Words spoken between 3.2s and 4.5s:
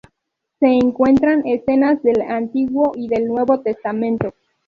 Nuevo Testamento.